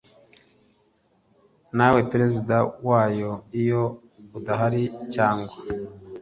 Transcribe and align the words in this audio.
nawe 1.77 1.99
Perezida 2.11 2.55
wayo 2.87 3.31
Iyo 3.61 3.83
adahari 4.37 4.83
cyangwa 5.13 5.55